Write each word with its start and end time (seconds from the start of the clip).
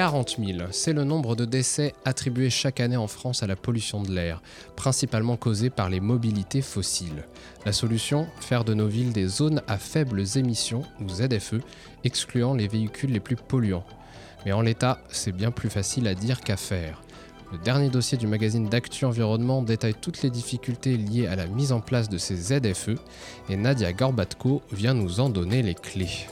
40 0.00 0.36
000, 0.42 0.58
c'est 0.70 0.94
le 0.94 1.04
nombre 1.04 1.36
de 1.36 1.44
décès 1.44 1.92
attribués 2.06 2.48
chaque 2.48 2.80
année 2.80 2.96
en 2.96 3.06
France 3.06 3.42
à 3.42 3.46
la 3.46 3.54
pollution 3.54 4.02
de 4.02 4.10
l'air, 4.10 4.40
principalement 4.74 5.36
causée 5.36 5.68
par 5.68 5.90
les 5.90 6.00
mobilités 6.00 6.62
fossiles. 6.62 7.26
La 7.66 7.74
solution 7.74 8.26
Faire 8.40 8.64
de 8.64 8.72
nos 8.72 8.86
villes 8.86 9.12
des 9.12 9.26
zones 9.26 9.60
à 9.68 9.76
faibles 9.76 10.24
émissions, 10.36 10.84
ou 11.02 11.08
ZFE, 11.10 11.56
excluant 12.02 12.54
les 12.54 12.66
véhicules 12.66 13.12
les 13.12 13.20
plus 13.20 13.36
polluants. 13.36 13.84
Mais 14.46 14.52
en 14.52 14.62
l'état, 14.62 15.02
c'est 15.10 15.32
bien 15.32 15.50
plus 15.50 15.68
facile 15.68 16.08
à 16.08 16.14
dire 16.14 16.40
qu'à 16.40 16.56
faire. 16.56 17.02
Le 17.52 17.58
dernier 17.58 17.90
dossier 17.90 18.16
du 18.16 18.26
magazine 18.26 18.70
d'Actu 18.70 19.04
Environnement 19.04 19.60
détaille 19.60 19.96
toutes 20.00 20.22
les 20.22 20.30
difficultés 20.30 20.96
liées 20.96 21.26
à 21.26 21.36
la 21.36 21.46
mise 21.46 21.72
en 21.72 21.82
place 21.82 22.08
de 22.08 22.16
ces 22.16 22.36
ZFE 22.36 22.98
et 23.50 23.56
Nadia 23.56 23.92
Gorbatko 23.92 24.62
vient 24.72 24.94
nous 24.94 25.20
en 25.20 25.28
donner 25.28 25.60
les 25.60 25.74
clés. 25.74 26.26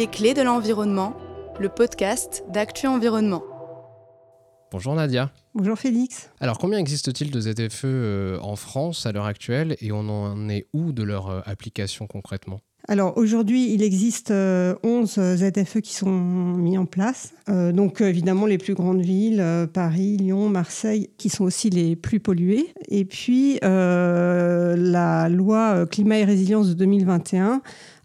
Les 0.00 0.06
clés 0.06 0.32
de 0.32 0.40
l'environnement, 0.40 1.14
le 1.58 1.68
podcast 1.68 2.42
d'Actu 2.48 2.86
Environnement. 2.86 3.42
Bonjour 4.72 4.94
Nadia. 4.94 5.30
Bonjour 5.54 5.78
Félix. 5.78 6.30
Alors 6.40 6.56
combien 6.56 6.78
existe-t-il 6.78 7.30
de 7.30 7.38
ZFE 7.38 7.84
euh, 7.84 8.38
en 8.40 8.56
France 8.56 9.04
à 9.04 9.12
l'heure 9.12 9.26
actuelle 9.26 9.76
et 9.82 9.92
on 9.92 10.08
en 10.08 10.48
est 10.48 10.68
où 10.72 10.92
de 10.92 11.02
leur 11.02 11.28
euh, 11.28 11.40
application 11.44 12.06
concrètement? 12.06 12.60
Alors 12.88 13.18
aujourd'hui, 13.18 13.74
il 13.74 13.82
existe 13.82 14.30
11 14.30 14.34
euh, 15.18 15.36
ZFE 15.36 15.80
qui 15.80 15.92
sont 15.92 16.10
mis 16.10 16.78
en 16.78 16.86
place. 16.86 17.34
donc 17.46 18.00
évidemment 18.00 18.46
les 18.46 18.56
plus 18.56 18.72
grandes 18.72 19.02
villes, 19.02 19.44
Paris, 19.74 20.16
Lyon, 20.16 20.48
Marseille, 20.48 21.10
qui 21.18 21.28
sont 21.28 21.44
aussi 21.44 21.68
les 21.68 21.94
plus 21.94 22.20
polluées. 22.20 22.72
Et 22.88 23.04
puis 23.04 23.58
la 23.60 25.28
loi 25.28 25.84
climat 25.84 26.20
et 26.20 26.24
résilience 26.24 26.68
de 26.70 26.74
2021 26.74 27.60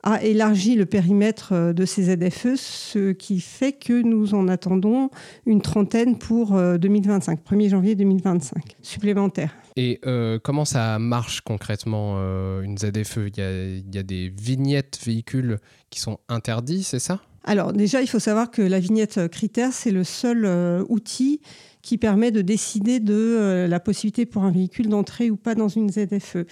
a 0.06 0.24
élargi 0.24 0.76
le 0.76 0.86
périmètre 0.86 1.50
euh, 1.52 1.74
de 1.74 1.84
ces 1.84 2.04
ZFE, 2.04 2.56
ce 2.56 3.12
qui 3.12 3.42
fait 3.42 3.74
que 3.74 4.02
nous 4.02 4.36
en 4.36 4.48
attendons 4.48 5.10
une 5.46 5.62
trentaine 5.62 6.18
pour 6.18 6.52
2025, 6.52 7.40
euh, 7.40 7.56
1er 7.56 7.70
janvier 7.70 7.96
2025, 7.96 8.78
supplémentaires. 8.82 9.56
Et 9.76 10.00
euh, 10.06 10.40
comment 10.42 10.64
ça 10.64 11.00
marche 11.00 11.42
concrètement 11.42 12.18
une 12.62 12.78
ZFE 12.78 13.18
il 13.28 13.38
y, 13.38 13.42
a, 13.42 13.52
il 13.52 13.96
y, 13.96 13.98
a, 13.98 14.04
des 14.04 14.30
vignettes 14.30 15.00
véhicules 15.04 15.58
qui 15.90 16.00
sont 16.00 16.20
interdits, 16.30 16.84
c'est 16.84 17.00
ça? 17.00 17.20
Alors 17.44 17.74
déjà, 17.74 18.02
il 18.02 18.08
faut 18.08 18.20
savoir 18.20 18.52
que 18.52 18.62
la 18.62 18.80
vignette 18.80 19.28
critère, 19.28 19.74
c'est 19.74 19.92
le 19.92 20.04
seul 20.04 20.46
outil 20.88 21.42
qui 21.82 21.98
permet 21.98 22.32
de 22.32 22.42
décider 22.42 23.00
de 23.00 23.68
la 23.70 23.80
possibilité 23.80 24.26
pour 24.26 24.44
un 24.44 24.52
véhicule 24.52 24.88
d'entrer 24.88 25.30
ou 25.30 25.36
pas 25.36 25.56
dans 25.56 25.68
une 25.68 25.90
ZFE. 25.90 26.46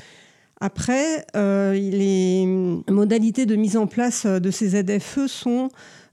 Après, 0.66 1.25
euh, 1.36 1.73
les 1.73 2.45
modalités 2.89 3.45
de 3.45 3.58
mise 3.58 3.75
en 3.75 3.86
place 3.86 4.25
de 4.25 4.50
ces 4.50 4.81
ZFE 4.81 5.28
sont 5.28 5.67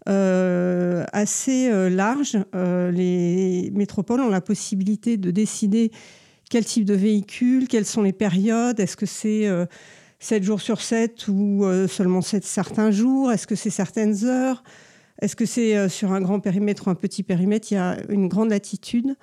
euh, 0.09 1.05
assez 1.13 1.71
euh, 1.71 1.89
larges. 1.89 2.37
les 2.53 3.71
métropoles 3.73 4.23
ont 4.23 4.29
la 4.29 4.41
possibilité 4.41 5.17
de 5.19 5.31
décider 5.31 5.93
quel 6.51 6.65
type 6.65 6.85
de 6.85 6.95
véhicule, 6.95 7.69
quelles 7.69 7.87
sont 7.87 8.03
les 8.03 8.13
périodes, 8.13 8.81
est-ce 8.81 8.97
que 8.97 9.07
c'est 9.07 9.47
7 10.19 10.43
jours 10.43 10.61
sur 10.61 10.81
7 10.81 11.29
ou 11.29 11.65
seulement 11.87 12.21
7 12.21 12.45
certains 12.45 12.91
jours, 12.91 13.31
est-ce 13.31 13.47
que 13.47 13.55
c'est 13.55 13.71
certaines 13.71 14.25
heures, 14.25 14.65
est-ce 15.23 15.37
que 15.37 15.47
c'est 15.47 15.89
sur 15.89 16.11
un 16.11 16.21
grand 16.21 16.41
périmètre 16.41 16.89
ou 16.89 16.91
un 16.91 16.97
petit 16.97 17.23
périmètre, 17.23 17.71
il 17.71 17.77
y 17.77 17.79
a 17.79 17.99
une 18.09 18.27
grande 18.27 18.51
latitude. 18.51 19.15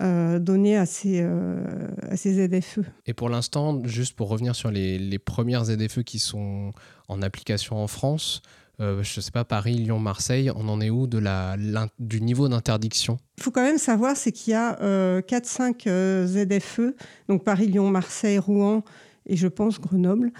Euh, 0.00 0.38
donner 0.38 0.78
à 0.78 0.86
ces, 0.86 1.20
euh, 1.20 1.88
à 2.08 2.16
ces 2.16 2.32
ZFE. 2.48 2.78
Et 3.06 3.12
pour 3.12 3.28
l'instant, 3.28 3.84
juste 3.84 4.16
pour 4.16 4.28
revenir 4.28 4.54
sur 4.54 4.70
les, 4.70 4.98
les, 4.98 5.18
premières 5.18 5.64
ZFE 5.64 6.02
qui 6.04 6.18
sont 6.18 6.72
en 7.08 7.20
application 7.20 7.76
en 7.76 7.86
France, 7.86 8.40
euh, 8.80 9.02
je 9.02 9.18
ne 9.18 9.22
sais 9.22 9.30
pas, 9.30 9.44
Paris, 9.44 9.74
Lyon, 9.74 9.98
Marseille, 9.98 10.50
on 10.56 10.68
en 10.68 10.80
est 10.80 10.88
où 10.88 11.06
de 11.06 11.18
la, 11.18 11.56
du 11.98 12.22
niveau 12.22 12.48
d'interdiction? 12.48 13.18
Il 13.36 13.42
faut 13.42 13.50
quand 13.50 13.64
même 13.64 13.76
savoir, 13.76 14.16
c'est 14.16 14.32
qu'il 14.32 14.52
y 14.52 14.56
a 14.56 14.74
4-5 15.20 16.26
ZFE, 16.26 16.94
donc 17.28 17.44
Paris, 17.44 17.66
Lyon, 17.66 17.90
Marseille, 17.90 18.38
Rouen 18.38 18.82
et 19.26 19.36
je 19.36 19.48
pense 19.48 19.78
Grenoble, 19.80 20.32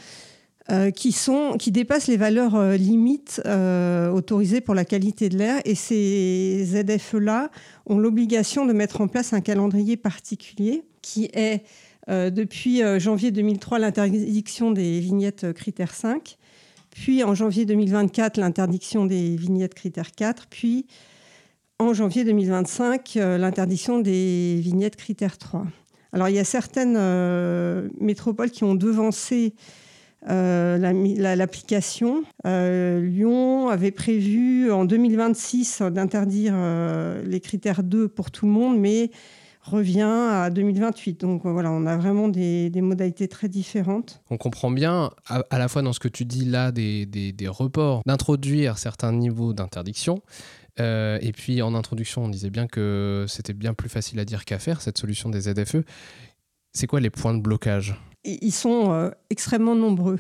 euh, 0.70 0.92
qui, 0.92 1.10
sont, 1.10 1.56
qui 1.58 1.72
dépassent 1.72 2.06
les 2.06 2.16
valeurs 2.16 2.54
euh, 2.54 2.76
limites 2.76 3.42
euh, 3.44 4.08
autorisées 4.08 4.60
pour 4.60 4.76
la 4.76 4.84
qualité 4.84 5.28
de 5.28 5.36
l'air. 5.36 5.60
Et 5.64 5.74
ces 5.74 6.64
ZFE-là 6.64 7.50
ont 7.86 7.98
l'obligation 7.98 8.66
de 8.66 8.72
mettre 8.72 9.00
en 9.00 9.08
place 9.08 9.32
un 9.32 9.40
calendrier 9.40 9.96
particulier 9.96 10.84
qui 11.02 11.28
est, 11.32 11.64
depuis 12.08 12.82
janvier 12.98 13.30
2003, 13.30 13.78
l'interdiction 13.78 14.70
des 14.70 15.00
vignettes 15.00 15.52
critères 15.54 15.94
5, 15.94 16.36
puis 16.90 17.24
en 17.24 17.34
janvier 17.34 17.64
2024, 17.64 18.36
l'interdiction 18.36 19.06
des 19.06 19.36
vignettes 19.36 19.74
critères 19.74 20.12
4, 20.12 20.46
puis 20.48 20.86
en 21.78 21.94
janvier 21.94 22.24
2025, 22.24 23.14
l'interdiction 23.14 23.98
des 24.00 24.58
vignettes 24.60 24.96
critères 24.96 25.38
3. 25.38 25.64
Alors 26.12 26.28
il 26.28 26.34
y 26.34 26.38
a 26.38 26.44
certaines 26.44 26.98
métropoles 27.98 28.50
qui 28.50 28.64
ont 28.64 28.74
devancé 28.74 29.54
euh, 30.28 30.78
l'application. 31.36 32.24
Euh, 32.46 33.00
Lyon 33.00 33.68
avait 33.68 33.90
prévu 33.90 34.70
en 34.70 34.84
2026 34.84 35.82
d'interdire 35.82 36.52
euh, 36.54 37.22
les 37.24 37.40
critères 37.40 37.82
2 37.82 38.08
pour 38.08 38.30
tout 38.30 38.46
le 38.46 38.52
monde, 38.52 38.78
mais 38.78 39.10
revient 39.62 40.02
à 40.02 40.50
2028. 40.50 41.20
Donc 41.20 41.42
voilà, 41.44 41.70
on 41.70 41.86
a 41.86 41.96
vraiment 41.96 42.28
des, 42.28 42.70
modalités 42.76 43.28
très 43.28 43.48
différentes. 43.48 44.22
On 44.30 44.36
comprend 44.36 44.70
bien, 44.70 45.10
à, 45.26 45.58
la 45.58 45.68
fois 45.68 45.82
dans 45.82 45.92
ce 45.92 46.00
que 46.00 46.08
tu 46.08 46.24
dis 46.24 46.44
là, 46.44 46.70
des, 46.72 47.06
des, 47.06 47.48
reports, 47.48 48.02
d'introduire 48.06 48.78
certains 48.78 49.12
niveaux 49.12 49.52
d'interdiction. 49.52 50.22
et 50.78 51.32
puis 51.34 51.62
en 51.62 51.74
introduction, 51.74 52.24
on 52.24 52.28
disait 52.28 52.50
bien 52.50 52.66
que 52.66 53.26
c'était 53.28 53.52
bien 53.52 53.74
plus 53.74 53.90
facile 53.90 54.18
à 54.18 54.24
dire 54.24 54.44
qu'à 54.44 54.58
faire, 54.58 54.80
cette 54.80 54.98
solution 54.98 55.28
des 55.28 55.42
ZFE. 55.42 55.84
C'est 56.72 56.86
quoi 56.86 57.00
les 57.00 57.10
points 57.10 57.34
de 57.34 57.40
blocage? 57.40 57.94
Ils 58.24 58.52
sont 58.52 58.92
euh, 58.92 59.10
extrêmement 59.30 59.74
nombreux. 59.74 60.18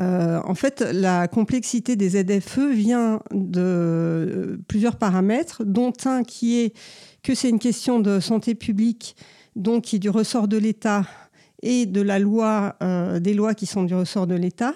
Euh, 0.00 0.40
en 0.44 0.54
fait, 0.54 0.80
la 0.80 1.28
complexité 1.28 1.96
des 1.96 2.10
ZFE 2.10 2.70
vient 2.72 3.20
de 3.30 3.60
euh, 3.60 4.56
plusieurs 4.68 4.96
paramètres, 4.96 5.64
dont 5.64 5.92
un 6.04 6.22
qui 6.24 6.60
est 6.60 6.76
que 7.22 7.34
c'est 7.34 7.48
une 7.48 7.58
question 7.58 8.00
de 8.00 8.20
santé 8.20 8.54
publique, 8.54 9.16
donc 9.54 9.84
qui 9.84 9.96
est 9.96 10.00
du 10.00 10.10
ressort 10.10 10.48
de 10.48 10.56
l'État 10.56 11.04
et 11.62 11.86
de 11.86 12.00
la 12.00 12.18
loi, 12.18 12.76
des 13.20 13.34
lois 13.34 13.54
qui 13.54 13.66
sont 13.66 13.84
du 13.84 13.94
ressort 13.94 14.26
de 14.26 14.34
l'État, 14.34 14.74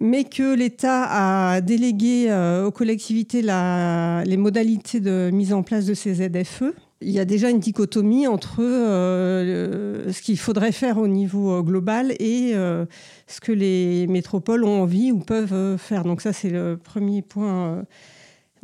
mais 0.00 0.24
que 0.24 0.56
l'État 0.56 1.04
a 1.52 1.60
délégué 1.60 2.32
aux 2.66 2.72
collectivités 2.72 3.42
les 3.42 4.36
modalités 4.36 4.98
de 4.98 5.30
mise 5.32 5.52
en 5.52 5.62
place 5.62 5.86
de 5.86 5.94
ces 5.94 6.14
ZFE 6.14 6.74
il 7.00 7.10
y 7.10 7.20
a 7.20 7.24
déjà 7.24 7.50
une 7.50 7.60
dichotomie 7.60 8.26
entre 8.26 8.60
euh, 8.60 10.12
ce 10.12 10.20
qu'il 10.20 10.38
faudrait 10.38 10.72
faire 10.72 10.98
au 10.98 11.06
niveau 11.06 11.52
euh, 11.52 11.62
global 11.62 12.12
et 12.18 12.52
euh, 12.54 12.86
ce 13.28 13.40
que 13.40 13.52
les 13.52 14.06
métropoles 14.08 14.64
ont 14.64 14.82
envie 14.82 15.12
ou 15.12 15.18
peuvent 15.18 15.76
faire. 15.78 16.02
Donc 16.02 16.20
ça, 16.20 16.32
c'est 16.32 16.50
le 16.50 16.76
premier 16.76 17.22
point 17.22 17.84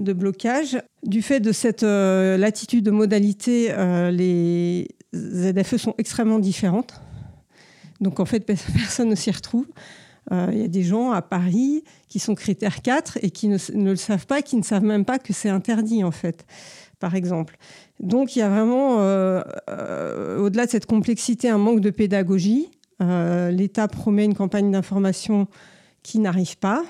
de 0.00 0.12
blocage. 0.12 0.82
Du 1.04 1.22
fait 1.22 1.38
de 1.38 1.52
cette 1.52 1.82
latitude 1.82 2.84
de 2.84 2.90
modalité, 2.90 3.72
les 4.10 4.88
ZFE 5.14 5.76
sont 5.76 5.94
extrêmement 5.98 6.38
différentes. 6.38 7.00
Donc 8.00 8.18
en 8.18 8.24
fait, 8.24 8.40
personne 8.46 9.10
ne 9.10 9.14
s'y 9.14 9.30
retrouve. 9.30 9.66
Il 10.30 10.58
y 10.58 10.64
a 10.64 10.68
des 10.68 10.82
gens 10.82 11.12
à 11.12 11.20
Paris 11.20 11.84
qui 12.08 12.18
sont 12.18 12.34
critères 12.34 12.80
4 12.80 13.18
et 13.20 13.30
qui 13.30 13.46
ne, 13.46 13.58
ne 13.74 13.90
le 13.90 13.96
savent 13.96 14.26
pas, 14.26 14.40
qui 14.40 14.56
ne 14.56 14.62
savent 14.62 14.82
même 14.82 15.04
pas 15.04 15.18
que 15.18 15.34
c'est 15.34 15.50
interdit 15.50 16.02
en 16.02 16.10
fait, 16.10 16.46
par 16.98 17.14
exemple. 17.14 17.56
Donc 18.00 18.36
il 18.36 18.40
y 18.40 18.42
a 18.42 18.48
vraiment, 18.48 18.96
euh, 18.98 19.42
euh, 19.70 20.38
au-delà 20.38 20.66
de 20.66 20.70
cette 20.70 20.86
complexité, 20.86 21.48
un 21.48 21.58
manque 21.58 21.80
de 21.80 21.90
pédagogie. 21.90 22.70
Euh, 23.02 23.50
L'État 23.50 23.88
promet 23.88 24.24
une 24.24 24.34
campagne 24.34 24.70
d'information 24.70 25.48
qui 26.02 26.18
n'arrive 26.18 26.58
pas. 26.58 26.82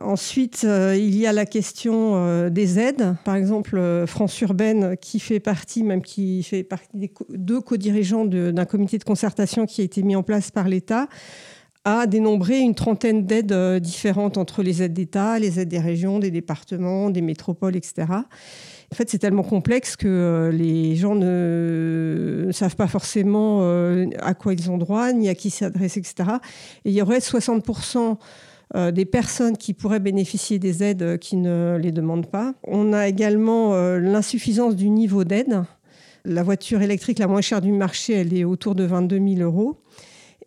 ensuite, 0.00 0.62
il 0.62 1.16
y 1.18 1.26
a 1.26 1.32
la 1.32 1.44
question 1.44 2.48
des 2.48 2.78
aides. 2.78 3.16
Par 3.24 3.36
exemple, 3.36 4.04
France 4.06 4.40
Urbaine, 4.40 4.96
qui 4.96 5.20
fait 5.20 5.40
partie, 5.40 5.82
même 5.82 6.00
qui 6.00 6.42
fait 6.42 6.62
partie 6.62 6.96
des 6.96 7.12
deux 7.28 7.60
co-dirigeants 7.60 8.24
d'un 8.24 8.64
comité 8.64 8.96
de 8.96 9.04
concertation 9.04 9.66
qui 9.66 9.82
a 9.82 9.84
été 9.84 10.02
mis 10.02 10.16
en 10.16 10.22
place 10.22 10.50
par 10.50 10.68
l'État, 10.68 11.08
a 11.84 12.06
dénombré 12.06 12.60
une 12.60 12.74
trentaine 12.74 13.26
d'aides 13.26 13.80
différentes 13.80 14.38
entre 14.38 14.62
les 14.62 14.82
aides 14.82 14.94
d'État, 14.94 15.38
les 15.38 15.60
aides 15.60 15.68
des 15.68 15.80
régions, 15.80 16.18
des 16.18 16.30
départements, 16.30 17.10
des 17.10 17.22
métropoles, 17.22 17.76
etc. 17.76 18.06
En 18.90 18.94
fait, 18.94 19.10
c'est 19.10 19.18
tellement 19.18 19.42
complexe 19.42 19.96
que 19.96 20.08
euh, 20.08 20.50
les 20.50 20.96
gens 20.96 21.14
ne 21.14 22.48
savent 22.52 22.76
pas 22.76 22.86
forcément 22.86 23.60
euh, 23.62 24.06
à 24.20 24.32
quoi 24.32 24.54
ils 24.54 24.70
ont 24.70 24.78
droit, 24.78 25.12
ni 25.12 25.28
à 25.28 25.34
qui 25.34 25.50
s'adresser, 25.50 26.00
etc. 26.00 26.30
Et 26.84 26.90
il 26.90 26.94
y 26.94 27.02
aurait 27.02 27.18
60% 27.18 28.16
euh, 28.74 28.90
des 28.90 29.04
personnes 29.04 29.58
qui 29.58 29.74
pourraient 29.74 30.00
bénéficier 30.00 30.58
des 30.58 30.82
aides 30.82 31.18
qui 31.18 31.36
ne 31.36 31.76
les 31.80 31.92
demandent 31.92 32.30
pas. 32.30 32.54
On 32.64 32.94
a 32.94 33.08
également 33.08 33.74
l'insuffisance 33.98 34.74
du 34.74 34.88
niveau 34.88 35.24
d'aide. 35.24 35.64
la 36.24 36.42
voiture 36.42 36.80
électrique 36.80 37.18
la 37.18 37.26
moins 37.26 37.42
chère 37.42 37.60
du 37.60 37.72
marché, 37.72 38.14
elle 38.14 38.34
est 38.34 38.44
autour 38.44 38.74
de 38.74 38.84
22 38.84 39.18
000 39.36 39.40
euros. 39.40 39.82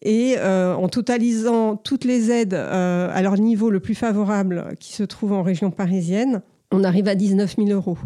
Et 0.04 0.36
en 0.40 0.88
totalisant 0.90 1.76
toutes 1.76 2.06
les 2.06 2.32
aides 2.32 2.56
à 2.56 3.22
leur 3.22 3.38
niveau 3.38 3.70
le 3.70 3.80
plus 3.80 3.94
favorable 3.94 4.74
qui 4.80 4.94
se 4.94 5.04
trouve 5.04 5.34
en 5.34 5.44
région 5.44 5.70
parisienne, 5.70 6.42
on 6.72 6.84
arrive 6.84 7.08
à 7.08 7.16
19 7.16 7.56
000 7.58 7.70
euros. 7.70 7.98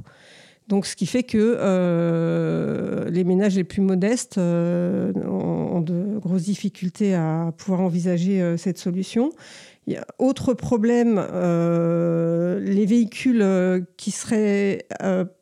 Donc, 0.68 0.88
ce 0.88 0.96
qui 0.96 1.06
fait 1.06 1.24
que 1.24 1.38
euh, 1.60 3.08
les 3.10 3.24
ménages 3.24 3.56
les 3.56 3.64
plus 3.64 3.82
modestes 3.82 4.40
euh, 4.40 5.14
ont, 5.28 5.82
de 5.82 6.18
grosses 6.18 6.44
difficultés 6.44 7.14
à 7.14 7.54
pouvoir 7.56 7.82
envisager 7.82 8.42
euh, 8.42 8.58
cette 8.58 8.80
solution. 8.80 9.30
Autre 10.18 10.56
problème, 10.56 11.24
les 12.60 12.86
véhicules 12.88 13.86
qui 13.98 14.10
seraient 14.10 14.88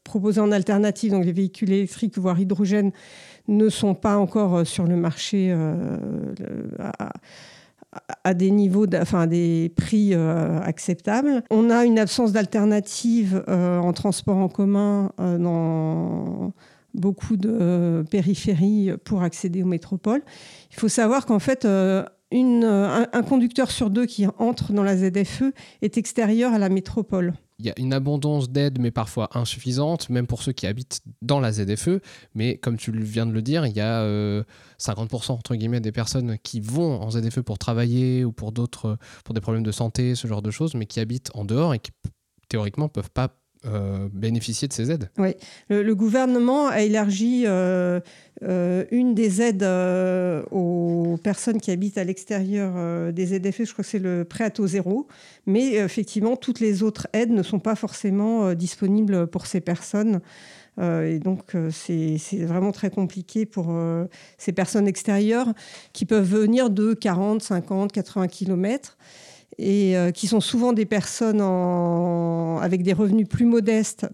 proposés 0.03 0.41
en 0.41 0.51
alternative, 0.51 1.13
donc 1.13 1.23
les 1.23 1.31
véhicules 1.31 1.71
électriques 1.71 2.17
voire 2.17 2.37
hydrogène, 2.37 2.91
ne 3.47 3.69
sont 3.69 3.95
pas 3.95 4.17
encore 4.17 4.67
sur 4.67 4.83
le 4.83 4.97
marché 4.97 5.55
des 8.33 8.51
niveaux, 8.51 8.85
enfin 8.95 9.27
des 9.27 9.71
prix 9.75 10.13
euh, 10.13 10.59
acceptables. 10.61 11.43
On 11.49 11.69
a 11.69 11.85
une 11.85 11.99
absence 11.99 12.31
d'alternative 12.31 13.43
euh, 13.47 13.79
en 13.79 13.93
transport 13.93 14.37
en 14.37 14.49
commun 14.49 15.11
euh, 15.19 15.37
dans 15.37 16.53
beaucoup 16.93 17.37
de 17.37 18.05
périphéries 18.11 18.91
pour 19.03 19.23
accéder 19.23 19.63
aux 19.63 19.67
métropoles. 19.67 20.21
Il 20.71 20.79
faut 20.79 20.87
savoir 20.87 21.25
qu'en 21.25 21.39
fait, 21.39 21.67
une, 22.31 22.63
un, 22.63 23.23
conducteur 23.23 23.71
sur 23.71 23.89
deux 23.89 24.05
qui 24.05 24.27
entre 24.37 24.73
dans 24.73 24.83
la 24.83 24.95
ZFE 24.95 25.45
est 25.81 25.97
extérieur 25.97 26.53
à 26.53 26.59
la 26.59 26.69
métropole 26.69 27.33
il 27.63 27.67
y 27.67 27.69
a 27.69 27.73
une 27.77 27.93
abondance 27.93 28.49
d'aides, 28.49 28.77
mais 28.79 28.91
parfois 28.91 29.29
insuffisante, 29.37 30.09
même 30.09 30.27
pour 30.27 30.43
ceux 30.43 30.51
qui 30.51 30.67
habitent 30.67 31.01
dans 31.21 31.39
la 31.39 31.53
ZFE. 31.53 32.01
Mais 32.35 32.57
comme 32.57 32.75
tu 32.75 32.91
viens 32.91 33.25
de 33.25 33.31
le 33.31 33.41
dire, 33.41 33.65
il 33.65 33.73
y 33.73 33.79
a 33.79 34.03
50% 34.03 34.03
euh, 34.05 35.33
entre 35.33 35.55
guillemets 35.55 35.79
des 35.79 35.93
personnes 35.93 36.37
qui 36.43 36.59
vont 36.59 37.01
en 37.01 37.11
ZFE 37.11 37.39
pour 37.39 37.57
travailler 37.57 38.25
ou 38.25 38.33
pour 38.33 38.51
d'autres, 38.51 38.97
pour 39.23 39.33
des 39.33 39.39
problèmes 39.41 39.63
de 39.63 39.71
santé, 39.71 40.13
ce 40.15 40.27
genre 40.27 40.41
de 40.41 40.51
choses, 40.51 40.75
mais 40.75 40.85
qui 40.85 40.99
habitent 40.99 41.31
en 41.35 41.45
dehors 41.45 41.73
et 41.73 41.79
qui 41.79 41.91
théoriquement 42.49 42.89
peuvent 42.89 43.11
pas 43.11 43.29
euh, 43.65 44.09
bénéficier 44.11 44.67
de 44.67 44.73
ces 44.73 44.91
aides. 44.91 45.09
Oui, 45.17 45.35
le, 45.69 45.93
gouvernement 45.93 46.67
a 46.67 46.81
élargi 46.81 47.43
euh, 47.45 48.01
euh, 48.43 48.83
une 48.91 49.15
des 49.15 49.41
aides 49.41 49.65
aux 50.51 51.17
personnes 51.23 51.61
qui 51.61 51.71
habitent 51.71 51.97
à 51.97 52.03
l'extérieur 52.03 53.13
des 53.13 53.25
ZFE, 53.27 53.63
je 53.63 53.71
crois 53.71 53.85
que 53.85 53.89
c'est 53.89 53.99
le 53.99 54.25
prêt 54.25 54.43
à 54.43 54.49
taux 54.49 54.67
zéro, 54.67 55.07
mais 55.45 55.75
effectivement, 55.75 56.35
toutes 56.35 56.59
les 56.59 56.83
autres 56.83 57.07
aides 57.13 57.31
ne 57.31 57.41
sont 57.41 57.59
pas 57.59 57.75
forcément 57.75 58.53
disponibles 58.53 59.27
pour 59.27 59.45
ces 59.45 59.61
personnes. 59.61 60.19
et 60.81 61.19
donc, 61.19 61.55
c'est 61.71 62.17
vraiment 62.45 62.73
très 62.73 62.89
compliqué 62.89 63.45
pour 63.45 63.73
ces 64.37 64.51
personnes 64.51 64.89
extérieures 64.89 65.53
qui 65.93 66.03
peuvent 66.03 66.29
venir 66.29 66.69
de 66.69 66.93
40, 66.93 67.41
50, 67.41 67.93
80 67.93 68.27
kilomètres 68.27 68.97
et 69.57 69.97
euh, 69.97 70.11
qui 70.11 70.27
sont 70.27 70.41
souvent 70.41 70.73
des 70.73 70.85
personnes 70.85 71.41
avec 72.61 72.83
des 72.83 72.93
revenus 72.93 73.27
plus 73.27 73.45
modestes. 73.45 74.07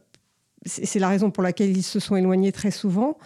C'est 0.65 0.99
la 0.99 1.07
raison 1.07 1.31
pour 1.31 1.41
laquelle 1.41 1.75
ils 1.75 1.83
se 1.83 1.99
sont 1.99 2.17
éloignés 2.17 2.51
très 2.51 2.71
souvent 2.71 3.17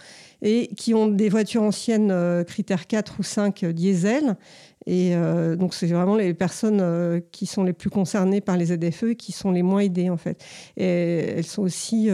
et 0.43 0.67
qui 0.75 0.93
ont 0.93 1.07
des 1.07 1.29
voitures 1.29 1.63
anciennes 1.63 2.11
euh, 2.11 2.43
critères 2.43 2.85
4 2.85 3.15
ou 3.19 3.23
5 3.23 3.63
euh, 3.63 3.71
diesel 3.71 4.35
et 4.85 5.15
euh, 5.15 5.55
donc, 5.55 5.73
c'est 5.73 5.87
vraiment 5.87 6.15
les 6.15 6.33
personnes 6.33 7.21
qui 7.31 7.45
sont 7.45 7.63
les 7.63 7.73
plus 7.73 7.89
concernées 7.89 8.41
par 8.41 8.57
les 8.57 8.65
ZFE 8.65 9.03
et 9.03 9.15
qui 9.15 9.31
sont 9.31 9.51
les 9.51 9.63
moins 9.63 9.79
aidées, 9.79 10.09
en 10.09 10.17
fait. 10.17 10.43
Et 10.77 10.85
elles 11.37 11.45
sont 11.45 11.61
aussi 11.61 12.09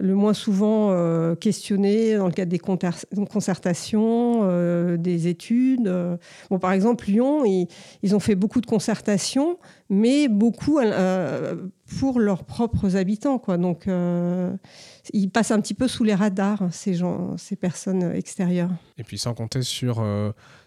le 0.00 0.14
moins 0.14 0.34
souvent 0.34 1.34
questionnées 1.36 2.16
dans 2.16 2.26
le 2.26 2.32
cadre 2.32 2.50
des 2.50 2.58
concertations, 2.58 4.96
des 4.96 5.28
études. 5.28 6.18
Bon, 6.50 6.58
par 6.58 6.72
exemple, 6.72 7.06
Lyon, 7.06 7.44
ils, 7.44 8.14
ont 8.14 8.20
fait 8.20 8.34
beaucoup 8.34 8.60
de 8.60 8.66
concertations, 8.66 9.58
mais 9.88 10.28
beaucoup 10.28 10.80
pour 11.98 12.18
leurs 12.18 12.44
propres 12.44 12.96
habitants. 12.96 13.40
Donc, 13.58 13.88
ils 15.12 15.30
passent 15.30 15.50
un 15.50 15.60
petit 15.60 15.74
peu 15.74 15.88
sous 15.88 16.04
les 16.04 16.14
radars, 16.14 16.68
ces 16.72 16.94
gens, 16.94 17.36
ces 17.36 17.56
personnes 17.56 18.12
extérieures. 18.14 18.70
Et 18.98 19.04
puis, 19.04 19.18
sans 19.18 19.34
compter 19.34 19.62
sur 19.62 20.02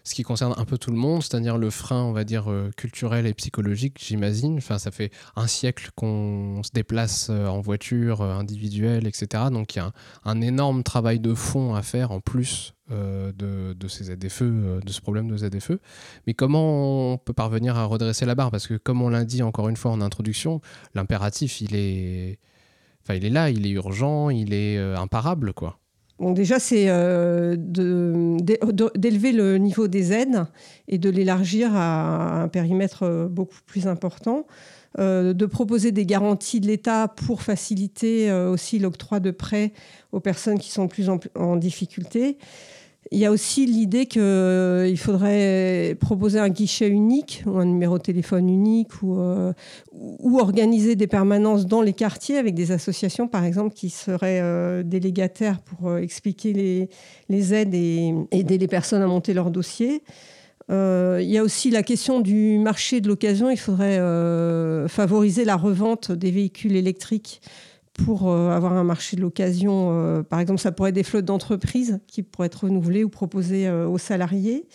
ce 0.08 0.14
qui 0.14 0.22
concerne 0.22 0.54
un 0.56 0.64
peu 0.64 0.78
tout 0.78 0.90
le 0.90 0.96
monde, 0.96 1.22
c'est-à-dire 1.22 1.58
le 1.58 1.70
frein, 1.70 2.02
on 2.02 2.12
va 2.12 2.24
dire, 2.24 2.50
euh, 2.50 2.70
culturel 2.76 3.26
et 3.26 3.34
psychologique, 3.34 4.02
j'imagine. 4.02 4.56
Enfin, 4.56 4.78
ça 4.78 4.90
fait 4.90 5.10
un 5.36 5.46
siècle 5.46 5.90
qu'on 5.94 6.62
se 6.62 6.70
déplace 6.72 7.28
euh, 7.30 7.46
en 7.46 7.60
voiture 7.60 8.22
euh, 8.22 8.32
individuelle, 8.32 9.06
etc. 9.06 9.17
Donc 9.50 9.74
il 9.74 9.78
y 9.78 9.80
a 9.80 9.92
un, 10.24 10.40
énorme 10.40 10.82
travail 10.82 11.20
de 11.20 11.34
fond 11.34 11.74
à 11.74 11.82
faire 11.82 12.12
en 12.12 12.20
plus 12.20 12.74
de, 12.90 13.74
ces 13.88 14.04
ZFE, 14.04 14.42
de 14.84 14.90
ce 14.90 15.00
problème 15.00 15.28
de 15.28 15.36
ZFE. 15.36 15.78
Mais 16.26 16.34
comment 16.34 17.12
on 17.12 17.18
peut 17.18 17.32
parvenir 17.32 17.76
à 17.76 17.84
redresser 17.84 18.26
la 18.26 18.34
barre? 18.34 18.50
Parce 18.50 18.66
que 18.66 18.74
comme 18.74 19.02
on 19.02 19.08
l'a 19.08 19.24
dit 19.24 19.42
encore 19.42 19.68
une 19.68 19.76
fois 19.76 19.90
en 19.90 20.00
introduction, 20.00 20.60
l'impératif, 20.94 21.60
il 21.60 21.74
est... 21.74 22.38
Enfin, 23.02 23.14
il 23.14 23.24
est 23.24 23.30
là, 23.30 23.50
il 23.50 23.66
est 23.66 23.70
urgent, 23.70 24.28
il 24.28 24.52
est 24.52 24.78
imparable, 24.78 25.52
quoi. 25.54 25.78
Bon, 26.18 26.32
déjà, 26.32 26.58
c'est 26.58 26.86
euh, 26.88 27.54
d'élever 27.56 29.32
le 29.32 29.56
niveau 29.58 29.86
des 29.86 30.12
aides 30.12 30.46
et 30.88 30.98
de 30.98 31.10
l'élargir 31.10 31.70
à 31.74 32.42
un 32.42 32.48
périmètre 32.48 33.04
euh, 33.04 33.28
beaucoup 33.28 33.58
plus 33.66 33.86
important. 33.86 34.44
Euh, 34.98 35.32
de 35.32 35.46
proposer 35.46 35.92
des 35.92 36.04
garanties 36.06 36.60
de 36.60 36.66
l'État 36.66 37.08
pour 37.08 37.42
faciliter 37.42 38.32
aussi 38.32 38.78
l'octroi 38.78 39.20
de 39.20 39.30
prêts 39.30 39.72
aux 40.12 40.20
personnes 40.20 40.58
qui 40.58 40.70
sont 40.70 40.88
plus 40.88 41.08
en 41.08 41.56
difficulté. 41.56 42.36
Il 43.10 43.18
y 43.18 43.24
a 43.24 43.30
aussi 43.30 43.64
l'idée 43.64 44.06
qu'il 44.06 44.20
euh, 44.20 44.94
faudrait 44.96 45.96
proposer 45.98 46.38
un 46.38 46.50
guichet 46.50 46.88
unique 46.88 47.42
ou 47.46 47.58
un 47.58 47.64
numéro 47.64 47.96
de 47.96 48.02
téléphone 48.02 48.50
unique 48.50 49.02
ou, 49.02 49.18
euh, 49.18 49.52
ou 49.92 50.38
organiser 50.38 50.94
des 50.94 51.06
permanences 51.06 51.66
dans 51.66 51.80
les 51.80 51.94
quartiers 51.94 52.36
avec 52.36 52.54
des 52.54 52.70
associations, 52.70 53.26
par 53.26 53.44
exemple, 53.44 53.74
qui 53.74 53.88
seraient 53.88 54.40
euh, 54.42 54.82
délégataires 54.82 55.60
pour 55.60 55.96
expliquer 55.96 56.52
les, 56.52 56.90
les, 57.30 57.54
aides 57.54 57.74
et 57.74 58.14
aider 58.30 58.58
les 58.58 58.68
personnes 58.68 59.00
à 59.00 59.06
monter 59.06 59.32
leur 59.32 59.50
dossier. 59.50 60.02
Il 60.70 61.30
y 61.30 61.38
a 61.38 61.42
aussi 61.42 61.70
la 61.70 61.82
question 61.82 62.20
du 62.20 62.58
marché 62.58 63.00
de 63.00 63.08
l'occasion. 63.08 63.50
Il 63.50 63.58
faudrait 63.58 63.98
favoriser 64.88 65.44
la 65.44 65.56
revente 65.56 66.12
des 66.12 66.30
véhicules 66.30 66.76
électriques 66.76 67.40
pour 68.04 68.30
euh, 68.30 68.50
avoir 68.50 68.72
un 68.72 68.84
marché 68.84 69.16
de 69.16 69.20
l'occasion. 69.20 69.90
Euh, 69.92 70.22
par 70.22 70.40
exemple, 70.40 70.60
ça 70.60 70.72
pourrait 70.72 70.90
être 70.90 70.94
des 70.94 71.02
flottes 71.02 71.24
d'entreprises 71.24 72.00
qui 72.06 72.22
pourraient 72.22 72.46
être 72.46 72.64
renouvelées 72.64 73.04
ou 73.04 73.08
proposées 73.08 73.68
euh, 73.68 73.86
aux 73.86 73.98
salariés. 73.98 74.66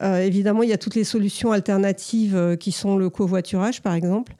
évidemment, 0.00 0.62
il 0.62 0.68
y 0.68 0.72
a 0.72 0.78
toutes 0.78 0.94
les 0.94 1.04
solutions 1.04 1.50
alternatives 1.50 2.56
qui 2.60 2.70
sont 2.70 2.96
le 2.96 3.10
covoiturage, 3.10 3.82
par 3.82 3.94
exemple. 3.94 4.36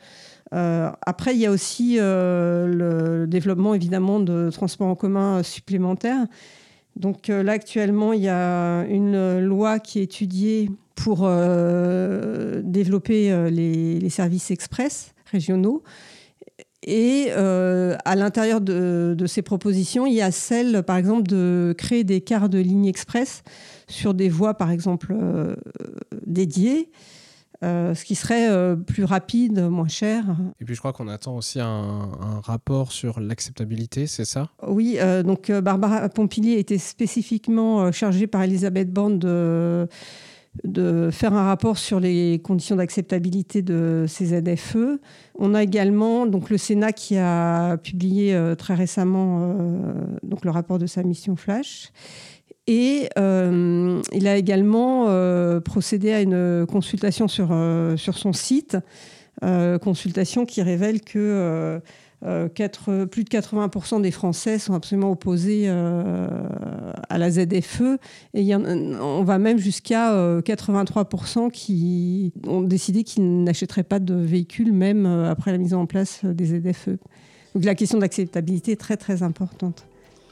après, 0.52 1.34
il 1.34 1.40
y 1.40 1.46
a 1.46 1.50
aussi 1.50 1.96
le 1.98 3.26
développement, 3.26 3.74
évidemment, 3.74 4.20
de 4.20 4.50
transports 4.50 4.86
en 4.86 4.94
commun 4.94 5.42
supplémentaires. 5.42 6.26
Donc 6.98 7.28
là, 7.28 7.52
actuellement, 7.52 8.12
il 8.12 8.22
y 8.22 8.28
a 8.28 8.84
une 8.88 9.38
loi 9.38 9.78
qui 9.78 10.00
est 10.00 10.02
étudiée 10.02 10.70
pour 10.96 11.28
développer 12.64 13.50
les, 13.50 14.10
services 14.10 14.50
express 14.50 15.14
régionaux. 15.30 15.84
Et 16.82 17.26
euh, 17.30 17.96
à 18.04 18.14
l'intérieur 18.14 18.60
de, 18.60 19.16
ces 19.26 19.42
propositions, 19.42 20.06
il 20.06 20.14
y 20.14 20.22
a 20.22 20.30
celle, 20.30 20.82
par 20.84 20.96
exemple, 20.96 21.24
de 21.24 21.74
créer 21.76 22.04
des 22.04 22.20
quarts 22.20 22.48
de 22.48 22.58
ligne 22.58 22.86
express 22.86 23.42
sur 23.88 24.14
des 24.14 24.28
voies, 24.28 24.54
par 24.54 24.70
exemple, 24.70 25.12
euh, 25.12 25.56
dédiées. 26.26 26.90
Euh, 27.64 27.94
ce 27.94 28.04
qui 28.04 28.14
serait 28.14 28.76
plus 28.86 29.04
rapide, 29.04 29.60
moins 29.60 29.88
cher. 29.88 30.24
Et 30.60 30.64
puis 30.64 30.74
je 30.74 30.78
crois 30.80 30.92
qu'on 30.92 31.08
attend 31.08 31.36
aussi 31.36 31.58
un, 31.60 32.10
rapport 32.44 32.92
sur 32.92 33.18
l'acceptabilité, 33.18 34.06
c'est 34.06 34.24
ça? 34.24 34.50
Oui, 34.66 34.96
donc 35.24 35.50
Barbara 35.50 36.08
Pompili 36.08 36.52
était 36.52 36.78
spécifiquement 36.78 37.90
chargée 37.90 38.26
par 38.26 38.42
Elisabeth 38.42 38.92
Borne 38.92 39.18
de 39.18 39.88
de 40.64 41.10
faire 41.12 41.34
un 41.34 41.44
rapport 41.44 41.78
sur 41.78 42.00
les 42.00 42.40
conditions 42.42 42.76
d'acceptabilité 42.76 43.62
de 43.62 44.06
ces 44.08 44.26
ZFE. 44.26 45.00
On 45.36 45.54
a 45.54 45.62
également 45.62 46.26
donc 46.26 46.50
le 46.50 46.58
Sénat 46.58 46.92
qui 46.92 47.16
a 47.16 47.76
publié 47.78 48.34
euh, 48.34 48.54
très 48.54 48.74
récemment 48.74 49.40
euh, 49.40 49.92
donc 50.22 50.44
le 50.44 50.50
rapport 50.50 50.78
de 50.78 50.86
sa 50.86 51.02
mission 51.02 51.36
Flash. 51.36 51.92
Et 52.70 53.08
euh, 53.18 54.00
il 54.12 54.28
a 54.28 54.37
également 54.37 55.06
procédé 55.62 56.12
à 56.12 56.20
une 56.20 56.66
consultation 56.66 57.26
sur, 57.26 57.48
sur 57.96 58.18
son 58.18 58.32
site, 58.32 58.76
consultation 59.80 60.44
qui 60.44 60.62
révèle 60.62 61.00
que 61.00 61.80
euh, 62.25 62.48
plus 63.06 63.25
de 63.25 63.28
80% 63.28 64.02
des 64.02 64.10
Français 64.10 64.58
sont 64.58 64.75
absolument 64.75 65.12
opposés 65.12 65.64
euh, 65.66 66.28
à 67.08 67.18
la 67.18 67.30
ZFE. 67.30 67.98
Et 68.34 68.54
on 68.54 69.22
va 69.22 69.38
même 69.38 69.58
jusqu'à 69.58 70.40
83% 70.40 71.46
euh, 71.46 71.50
qui 71.50 72.32
ont 72.46 72.62
décidé 72.62 73.04
qu'ils 73.04 73.44
n'achèteraient 73.44 73.84
pas 73.84 74.00
de 74.00 74.14
véhicules, 74.14 74.72
même 74.72 75.06
après 75.06 75.52
la 75.52 75.58
mise 75.58 75.75
en 75.75 75.87
place 75.87 76.25
des 76.25 76.46
ZFE. 76.46 76.98
Donc 77.54 77.64
la 77.64 77.75
question 77.75 77.98
d'acceptabilité 77.98 78.72
est 78.72 78.80
très 78.80 78.96
très 78.96 79.22
importante. 79.22 79.87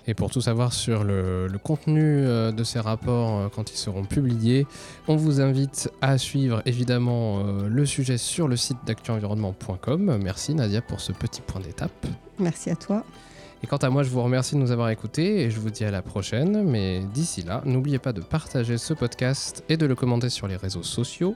Et 0.08 0.14
pour 0.14 0.30
tout 0.30 0.40
savoir 0.40 0.72
sur 0.72 1.02
le, 1.02 1.48
contenu 1.62 2.02
euh, 2.02 2.52
de 2.52 2.62
ces 2.62 2.78
rapports 2.78 3.38
euh, 3.38 3.48
quand 3.54 3.72
ils 3.72 3.76
seront 3.76 4.04
publiés, 4.04 4.66
on 5.08 5.16
vous 5.16 5.40
invite 5.40 5.90
à 6.00 6.16
suivre 6.16 6.62
évidemment 6.64 7.40
euh, 7.40 7.68
le 7.68 7.86
sujet 7.86 8.16
sur 8.16 8.46
le 8.46 8.56
site 8.56 8.78
d'actuenvironnement.com. 8.86 10.18
Merci 10.22 10.54
Nadia 10.54 10.80
pour 10.80 11.00
ce 11.00 11.12
petit 11.12 11.40
point 11.40 11.60
d'étape. 11.60 12.06
Merci 12.38 12.70
à 12.70 12.76
toi. 12.76 13.04
Et 13.62 13.66
quant 13.66 13.78
à 13.78 13.90
moi, 13.90 14.02
je 14.02 14.10
vous 14.10 14.22
remercie 14.22 14.54
de 14.54 14.60
nous 14.60 14.70
avoir 14.70 14.90
écoutés 14.90 15.42
et 15.42 15.50
je 15.50 15.58
vous 15.58 15.70
dis 15.70 15.84
à 15.84 15.90
la 15.90 16.02
prochaine. 16.02 16.62
Mais 16.62 17.00
d'ici 17.12 17.42
là, 17.42 17.62
n'oubliez 17.64 17.98
pas 17.98 18.12
de 18.12 18.20
partager 18.20 18.78
ce 18.78 18.94
podcast 18.94 19.64
et 19.68 19.76
de 19.76 19.86
le 19.86 19.94
commenter 19.94 20.28
sur 20.28 20.46
les 20.46 20.56
réseaux 20.56 20.82
sociaux. 20.84 21.34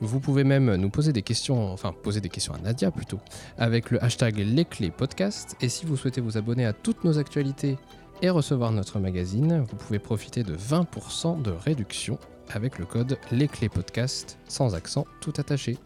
Vous 0.00 0.20
pouvez 0.20 0.44
même 0.44 0.76
nous 0.76 0.90
poser 0.90 1.12
des 1.12 1.22
questions, 1.22 1.72
enfin 1.72 1.92
poser 1.92 2.20
des 2.20 2.28
questions 2.28 2.54
à 2.54 2.58
Nadia 2.58 2.90
plutôt, 2.90 3.18
avec 3.56 3.90
le 3.90 4.02
hashtag 4.02 4.38
Les 4.38 4.64
Clés 4.64 4.90
Podcast. 4.90 5.56
Et 5.60 5.68
si 5.68 5.86
vous 5.86 5.96
souhaitez 5.96 6.20
vous 6.20 6.38
abonner 6.38 6.66
à 6.66 6.72
toutes 6.72 7.04
nos 7.04 7.18
actualités 7.18 7.76
et 8.22 8.30
recevoir 8.30 8.72
notre 8.72 8.98
magazine, 8.98 9.64
vous 9.68 9.76
pouvez 9.76 9.98
profiter 9.98 10.42
de 10.42 10.56
20% 10.56 11.42
de 11.42 11.50
réduction 11.50 12.18
avec 12.50 12.78
le 12.78 12.86
code 12.86 13.18
Les 13.32 13.48
Clés 13.48 13.68
Podcast 13.68 14.38
sans 14.48 14.74
accent 14.74 15.06
tout 15.20 15.32
attaché. 15.36 15.78